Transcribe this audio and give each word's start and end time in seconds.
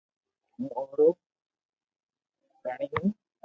ھون 0.51 0.67
اورو 0.79 1.07
دھڻي 2.63 2.85
ھين 2.91 3.07